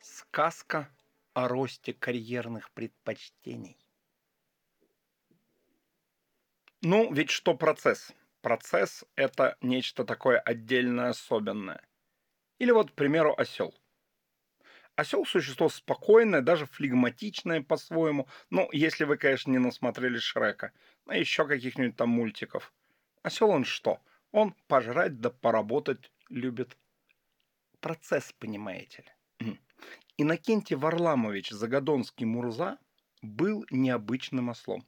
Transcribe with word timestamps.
Сказка 0.00 0.88
о 1.34 1.48
росте 1.48 1.92
карьерных 1.92 2.70
предпочтений. 2.70 3.76
Ну, 6.82 7.12
ведь 7.12 7.30
что 7.30 7.54
процесс? 7.54 8.12
Процесс– 8.40 9.04
это 9.16 9.56
нечто 9.60 10.04
такое 10.04 10.38
отдельное, 10.38 11.08
особенное. 11.10 11.82
Или 12.58 12.70
вот, 12.70 12.92
к 12.92 12.94
примеру, 12.94 13.34
осел. 13.36 13.74
Осел– 14.94 15.24
существо 15.26 15.68
спокойное, 15.68 16.40
даже 16.40 16.66
флегматичное 16.66 17.62
по-своему. 17.62 18.28
Ну, 18.50 18.68
если 18.70 19.04
вы, 19.04 19.16
конечно, 19.16 19.50
не 19.50 19.58
насмотрели 19.58 20.18
Шрека, 20.18 20.72
а 21.06 21.16
еще 21.16 21.46
каких-нибудь 21.46 21.96
там 21.96 22.10
мультиков. 22.10 22.72
Осел 23.22 23.50
он 23.50 23.64
что? 23.64 24.00
Он 24.30 24.54
пожрать 24.68 25.20
да 25.20 25.30
поработать 25.30 26.12
любит. 26.28 26.76
Процесс, 27.80 28.32
понимаете 28.38 29.02
ли. 29.02 29.17
Иннокентий 30.20 30.74
Варламович 30.74 31.50
Загадонский 31.50 32.26
Мурза 32.26 32.78
был 33.22 33.64
необычным 33.70 34.48
ослом. 34.48 34.84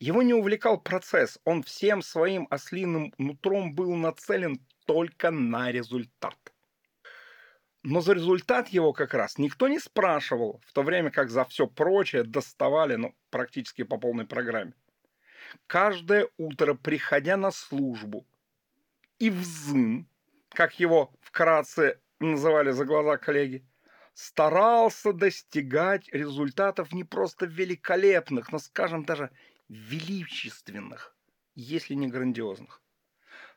Его 0.00 0.24
не 0.24 0.34
увлекал 0.34 0.80
процесс, 0.80 1.38
он 1.44 1.62
всем 1.62 2.02
своим 2.02 2.48
ослиным 2.50 3.14
нутром 3.18 3.72
был 3.72 3.94
нацелен 3.94 4.58
только 4.84 5.30
на 5.30 5.70
результат. 5.70 6.36
Но 7.84 8.00
за 8.00 8.14
результат 8.14 8.70
его 8.70 8.92
как 8.92 9.14
раз 9.14 9.38
никто 9.38 9.68
не 9.68 9.78
спрашивал, 9.78 10.60
в 10.66 10.72
то 10.72 10.82
время 10.82 11.12
как 11.12 11.30
за 11.30 11.44
все 11.44 11.68
прочее 11.68 12.24
доставали, 12.24 12.96
ну, 12.96 13.14
практически 13.30 13.84
по 13.84 13.96
полной 13.96 14.26
программе. 14.26 14.74
Каждое 15.68 16.28
утро, 16.36 16.74
приходя 16.74 17.36
на 17.36 17.52
службу, 17.52 18.26
и 19.20 19.30
взым, 19.30 20.08
как 20.48 20.80
его 20.80 21.12
вкратце 21.20 22.00
называли 22.18 22.72
за 22.72 22.84
глаза 22.84 23.18
коллеги, 23.18 23.64
старался 24.18 25.12
достигать 25.12 26.08
результатов 26.12 26.92
не 26.92 27.04
просто 27.04 27.46
великолепных, 27.46 28.50
но, 28.50 28.58
скажем, 28.58 29.04
даже 29.04 29.30
величественных, 29.68 31.16
если 31.54 31.94
не 31.94 32.08
грандиозных. 32.08 32.82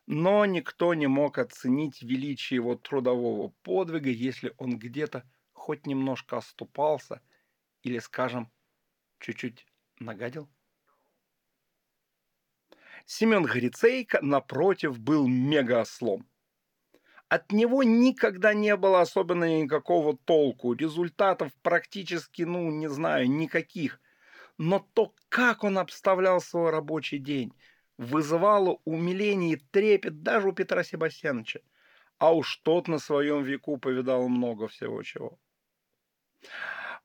Но 0.05 0.45
никто 0.45 0.93
не 0.93 1.07
мог 1.07 1.39
оценить 1.39 2.03
величие 2.03 2.57
его 2.57 2.75
трудового 2.75 3.47
подвига, 3.63 4.11
если 4.11 4.53
он 4.57 4.77
где-то 4.77 5.27
хоть 5.51 5.87
немножко 5.87 6.37
оступался 6.37 7.23
или, 7.81 7.97
скажем, 7.97 8.51
чуть-чуть 9.17 9.65
нагадил. 9.97 10.47
Семен 13.07 13.45
Грицейко, 13.45 14.19
напротив, 14.21 14.99
был 14.99 15.27
мегаослом. 15.27 16.30
От 17.31 17.53
него 17.53 17.81
никогда 17.81 18.53
не 18.53 18.75
было 18.75 18.99
особенно 18.99 19.61
никакого 19.61 20.17
толку, 20.17 20.73
результатов 20.73 21.53
практически, 21.61 22.41
ну, 22.41 22.69
не 22.71 22.89
знаю, 22.89 23.31
никаких. 23.31 24.01
Но 24.57 24.85
то, 24.93 25.15
как 25.29 25.63
он 25.63 25.77
обставлял 25.77 26.41
свой 26.41 26.71
рабочий 26.71 27.19
день, 27.19 27.53
вызывало 27.97 28.81
умиление 28.83 29.53
и 29.53 29.63
трепет 29.71 30.23
даже 30.23 30.49
у 30.49 30.51
Петра 30.51 30.83
Себастьяновича. 30.83 31.61
А 32.17 32.33
уж 32.35 32.57
тот 32.57 32.89
на 32.89 32.99
своем 32.99 33.43
веку 33.43 33.77
повидал 33.77 34.27
много 34.27 34.67
всего 34.67 35.01
чего. 35.01 35.39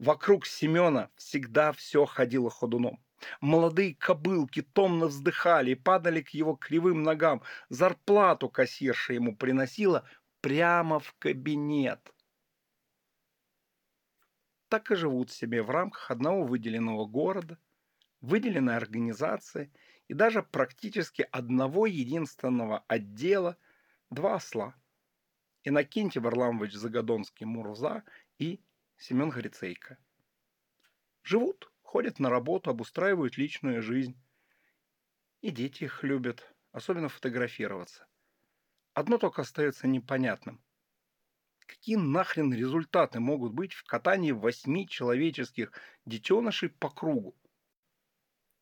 Вокруг 0.01 0.45
Семена 0.45 1.09
всегда 1.15 1.71
все 1.71 2.05
ходило 2.05 2.51
ходуном. 2.51 2.99
Молодые 3.41 3.95
кобылки 3.95 4.63
томно 4.63 5.07
вздыхали 5.07 5.71
и 5.71 5.75
падали 5.75 6.21
к 6.21 6.31
его 6.31 6.55
кривым 6.55 7.03
ногам. 7.03 7.43
Зарплату 7.69 8.49
кассирша 8.49 9.15
ему 9.15 9.37
приносила 9.37 10.05
прямо 10.47 11.01
в 11.01 11.13
кабинет. 11.19 12.15
Так 14.69 14.93
и 14.93 14.95
живут 14.95 15.33
себе 15.33 15.61
в 15.61 15.71
рамках 15.71 16.09
одного 16.13 16.45
выделенного 16.45 17.05
города, 17.05 17.59
выделенной 18.21 18.77
организации 18.77 19.73
и 20.07 20.15
даже 20.15 20.45
практически 20.45 21.27
одного 21.33 21.87
единственного 21.87 22.85
отдела 22.87 23.59
два 24.11 24.37
осла. 24.37 24.77
Иннокентий 25.65 26.21
Варламович 26.21 26.75
Загадонский 26.75 27.45
Мурза 27.45 28.05
и 28.39 28.65
Семен 28.99 29.31
Грицейко. 29.31 29.99
Живут 31.25 31.73
ходят 31.83 32.21
на 32.21 32.31
работу, 32.31 32.71
обустраивают 32.71 33.37
личную 33.37 33.83
жизнь. 33.83 34.17
И 35.41 35.51
дети 35.51 35.83
их 35.83 36.05
любят, 36.05 36.55
особенно 36.71 37.09
фотографироваться. 37.09 38.07
Одно 38.97 39.19
только 39.19 39.43
остается 39.43 39.87
непонятным. 39.87 40.59
Какие 41.67 41.97
нахрен 41.97 42.55
результаты 42.55 43.21
могут 43.21 43.53
быть 43.53 43.75
в 43.75 43.85
катании 43.85 44.33
восьми 44.33 44.89
человеческих 44.89 45.71
детенышей 46.07 46.71
по 46.71 46.89
кругу? 46.89 47.37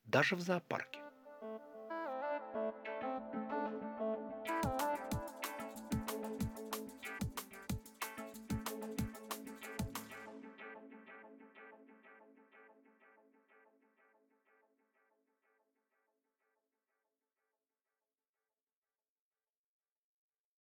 Даже 0.02 0.34
в 0.34 0.40
зоопарке. 0.40 1.03